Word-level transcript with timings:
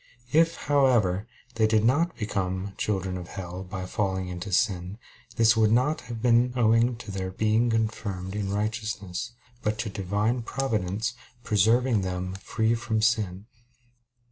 If, 0.33 0.55
however, 0.55 1.27
they 1.53 1.67
did 1.67 1.85
not 1.85 2.17
become 2.17 2.73
"children 2.75 3.17
of 3.19 3.27
hell" 3.27 3.63
by 3.63 3.85
falling 3.85 4.29
into 4.29 4.51
sin, 4.51 4.97
this 5.35 5.55
would 5.55 5.71
not 5.71 6.01
have 6.09 6.23
been 6.23 6.53
owing 6.55 6.95
to 6.95 7.11
their 7.11 7.29
being 7.29 7.69
confirmed 7.69 8.35
in 8.35 8.51
righteousness, 8.51 9.33
but 9.61 9.77
to 9.77 9.89
Divine 9.89 10.41
Providence 10.41 11.13
preserving 11.43 12.01
them 12.01 12.33
free 12.33 12.73
from 12.73 12.99
sin. 13.03 13.45